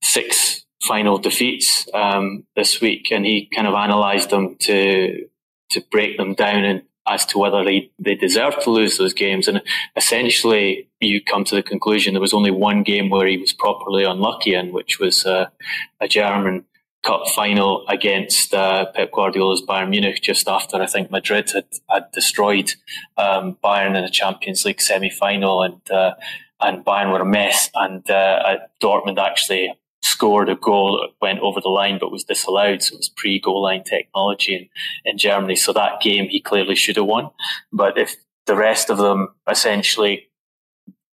[0.02, 5.28] six final defeats um, this week, and he kind of analysed them to
[5.72, 9.48] to break them down and as to whether they, they deserve to lose those games.
[9.48, 9.62] And
[9.96, 14.04] essentially, you come to the conclusion there was only one game where he was properly
[14.04, 15.48] unlucky in, which was uh,
[16.00, 16.66] a German
[17.06, 22.12] Cup final against uh, Pep Guardiola's Bayern Munich just after I think Madrid had, had
[22.12, 22.74] destroyed
[23.18, 26.16] um, Bayern in the Champions League semi final and uh,
[26.60, 27.70] and Bayern were a mess.
[27.76, 32.82] And uh, Dortmund actually scored a goal that went over the line but was disallowed.
[32.82, 35.56] So it was pre goal line technology in, in Germany.
[35.56, 37.30] So that game he clearly should have won.
[37.72, 40.28] But if the rest of them essentially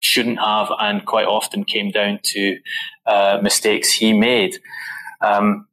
[0.00, 2.58] shouldn't have, and quite often came down to
[3.06, 4.58] uh, mistakes he made.
[5.20, 5.68] Um,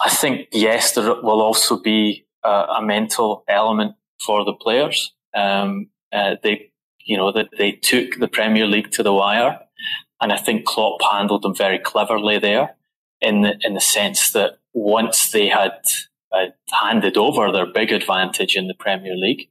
[0.00, 5.12] I think yes, there will also be a mental element for the players.
[5.34, 6.70] Um, uh, they,
[7.04, 9.60] you know, that they took the Premier League to the wire,
[10.20, 12.76] and I think Klopp handled them very cleverly there,
[13.20, 15.72] in the in the sense that once they had
[16.32, 16.46] uh,
[16.82, 19.48] handed over their big advantage in the Premier League,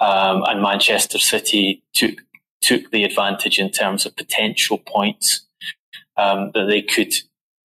[0.00, 2.20] um, and Manchester City took
[2.60, 5.46] took the advantage in terms of potential points
[6.16, 7.12] um, that they could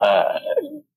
[0.02, 0.40] uh,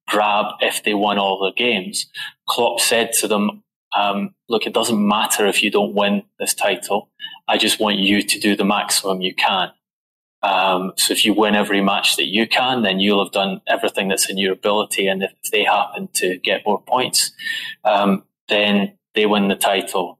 [0.08, 2.06] grab if they won all their games.
[2.48, 3.62] Klopp said to them,
[3.96, 7.10] um, "Look, it doesn't matter if you don't win this title.
[7.48, 9.72] I just want you to do the maximum you can."
[10.42, 14.08] Um, so if you win every match that you can, then you'll have done everything
[14.08, 15.06] that's in your ability.
[15.06, 17.30] And if they happen to get more points,
[17.84, 20.18] um, then they win the title.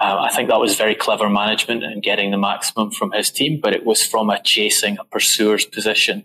[0.00, 3.60] Uh, I think that was very clever management and getting the maximum from his team,
[3.62, 6.24] but it was from a chasing, a pursuer's position.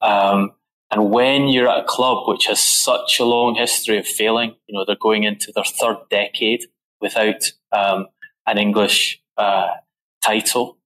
[0.00, 0.52] Um,
[0.90, 4.76] and when you're at a club which has such a long history of failing, you
[4.76, 6.64] know, they're going into their third decade
[7.00, 8.06] without um,
[8.46, 9.68] an English uh,
[10.22, 10.78] title,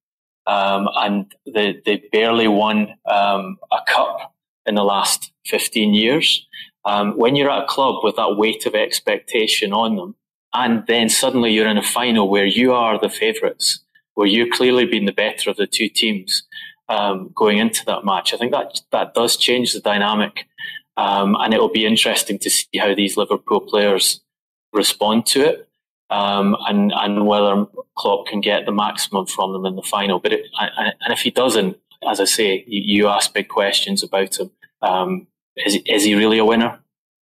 [0.46, 4.34] um, and they, they barely won um, a cup
[4.66, 6.46] in the last 15 years.
[6.86, 10.14] Um, when you're at a club with that weight of expectation on them,
[10.54, 13.84] and then suddenly you're in a final where you are the favourites,
[14.14, 16.42] where you've clearly been the better of the two teams
[16.90, 18.34] um, going into that match.
[18.34, 20.46] I think that that does change the dynamic,
[20.96, 24.20] um, and it will be interesting to see how these Liverpool players
[24.72, 25.68] respond to it,
[26.10, 27.66] um, and and whether
[27.96, 30.18] Klopp can get the maximum from them in the final.
[30.18, 34.38] But it, and if he doesn't, as I say, you, you ask big questions about
[34.38, 34.50] him.
[34.82, 36.80] Um, is is he really a winner?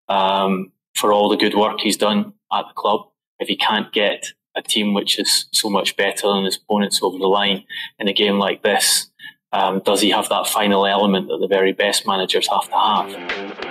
[0.08, 3.08] Um, for all the good work he's done at the club.
[3.38, 7.18] If he can't get a team which is so much better than his opponents over
[7.18, 7.64] the line
[7.98, 9.07] in a game like this,
[9.52, 13.68] um, does he have that final element that the very best managers have to have?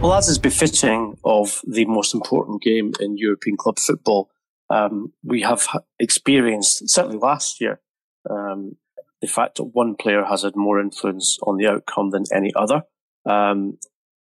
[0.00, 4.30] Well, as is befitting of the most important game in European club football,
[4.70, 5.66] um, we have
[5.98, 7.80] experienced, certainly last year,
[8.28, 8.76] um,
[9.20, 12.82] the fact that one player has had more influence on the outcome than any other.
[13.24, 13.78] Um,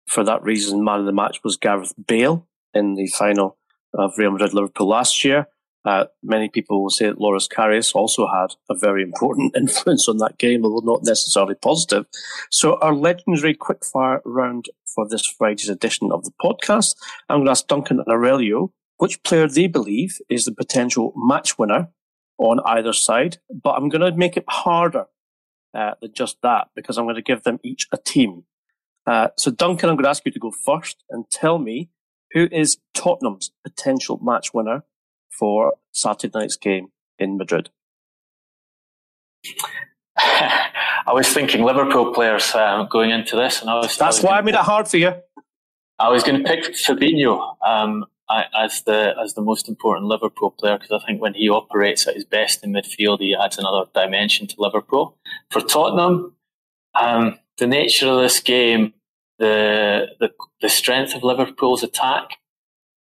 [0.07, 3.57] for that reason, man of the match was Gareth Bale in the final
[3.93, 5.47] of Real Madrid Liverpool last year.
[5.85, 10.17] Uh, many people will say that Loris Karius also had a very important influence on
[10.17, 12.05] that game, although not necessarily positive.
[12.49, 16.95] So our legendary quickfire round for this Friday's edition of the podcast,
[17.27, 21.57] I'm going to ask Duncan and Aurelio which player they believe is the potential match
[21.57, 21.89] winner
[22.37, 25.05] on either side, but I'm going to make it harder
[25.73, 28.43] uh, than just that because I'm going to give them each a team.
[29.05, 31.89] Uh, so Duncan, I'm going to ask you to go first and tell me
[32.31, 34.83] who is Tottenham's potential match winner
[35.37, 37.69] for Saturday night's game in Madrid?
[40.17, 43.97] I was thinking Liverpool players um, going into this, and I was.
[43.97, 45.13] That's I was why I made it hard for you.
[45.99, 50.77] I was going to pick Fabinho um, as the as the most important Liverpool player
[50.77, 54.47] because I think when he operates at his best in midfield, he adds another dimension
[54.47, 55.17] to Liverpool.
[55.51, 56.35] For Tottenham,
[56.95, 58.93] um, the nature of this game
[59.39, 60.29] the the,
[60.61, 62.37] the strength of Liverpool's attack.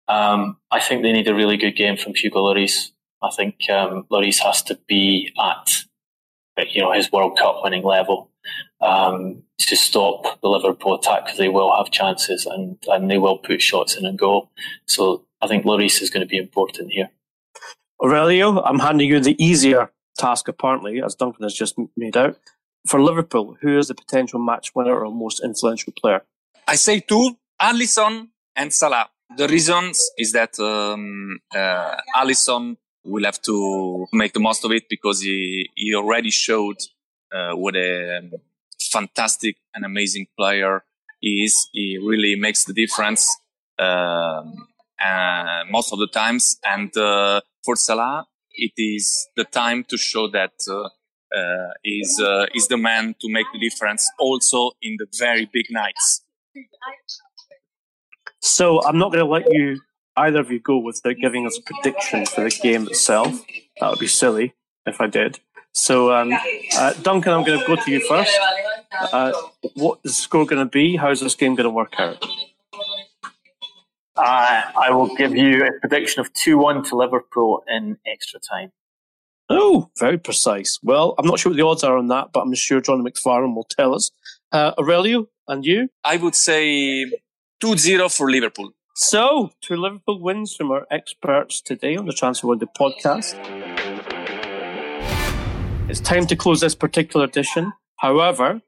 [0.09, 2.93] Um, I think they need a really good game from Hugo Lloris.
[3.23, 5.69] I think um, Lloris has to be at
[6.73, 8.31] you know his World Cup winning level
[8.81, 13.39] um, to stop the Liverpool attack because they will have chances and, and they will
[13.39, 14.49] put shots in and go.
[14.87, 17.11] So I think Lloris is going to be important here.
[18.03, 22.37] Aurelio, I'm handing you the easier task apparently, as Duncan has just made out
[22.87, 26.23] for Liverpool, who is the potential match winner or most influential player?
[26.69, 29.09] I say two, Alisson and Salah.
[29.35, 34.85] The reasons is that um, uh, Alisson will have to make the most of it
[34.89, 36.77] because he, he already showed
[37.33, 38.31] uh, what a
[38.93, 40.85] fantastic and amazing player
[41.21, 41.69] he is.
[41.73, 43.29] He really makes the difference
[43.79, 44.69] um,
[45.05, 46.59] uh, most of the times.
[46.65, 50.89] And uh, for Salah, it is the time to show that uh,
[51.37, 51.73] uh,
[52.25, 56.23] uh, is the man to make the difference also in the very big nights.
[58.47, 59.81] So I'm not going to let you
[60.17, 63.45] either of you go without giving us a prediction for the game itself.
[63.81, 64.55] That would be silly
[64.87, 65.41] if I did.
[65.73, 66.33] So um,
[66.77, 68.39] uh, Duncan, I'm going to go to you first.
[69.13, 69.33] Uh,
[69.75, 70.97] what is the score going to be?
[70.97, 72.25] How's this game going to work out?
[74.17, 78.71] Uh, I will give you a prediction of 2 1 to Liverpool in extra time.
[79.51, 80.79] Oh, very precise.
[80.85, 83.57] Well, I'm not sure what the odds are on that, but I'm sure John McFarlane
[83.57, 84.13] will tell us.
[84.53, 85.89] Uh, Aurelio, and you?
[86.05, 87.05] I would say
[87.63, 88.73] 2-0 for Liverpool.
[88.95, 93.35] So, two Liverpool wins from our experts today on the Transfer Window podcast.
[95.89, 97.73] It's time to close this particular edition.
[97.97, 98.61] However,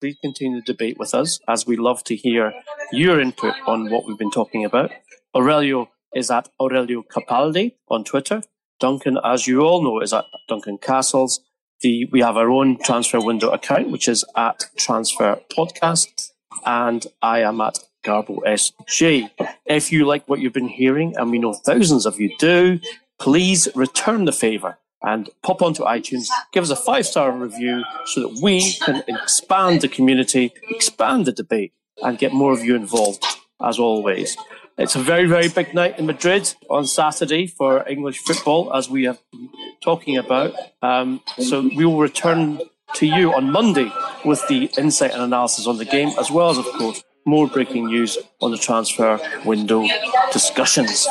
[0.00, 2.52] please continue the debate with us as we love to hear
[2.90, 4.90] your input on what we've been talking about.
[5.32, 8.42] Aurelio is at Aurelio Capaldi on Twitter.
[8.80, 11.40] Duncan, as you all know, is at Duncan Castles.
[11.82, 16.30] The, we have our own transfer window account, which is at Transfer Podcast,
[16.66, 19.30] and I am at Garbo SJ.
[19.66, 22.80] If you like what you've been hearing, and we know thousands of you do,
[23.18, 28.20] please return the favour and pop onto iTunes, give us a five star review so
[28.20, 31.72] that we can expand the community, expand the debate,
[32.02, 33.24] and get more of you involved,
[33.60, 34.36] as always.
[34.78, 39.04] It's a very, very big night in Madrid on Saturday for English football, as we
[39.04, 39.50] have been
[39.82, 40.54] talking about.
[40.80, 42.60] Um, so we will return
[42.94, 43.90] to you on Monday
[44.24, 47.86] with the insight and analysis on the game, as well as, of course, more breaking
[47.86, 49.86] news on the transfer window
[50.32, 51.06] discussions.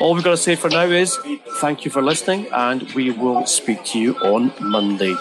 [0.00, 1.18] All we've got to say for now is
[1.60, 5.16] thank you for listening, and we will speak to you on Monday.